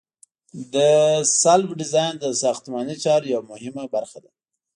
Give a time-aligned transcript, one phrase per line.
[0.73, 0.75] د
[1.41, 4.31] سلب ډیزاین د ساختماني چارو یوه مهمه برخه ده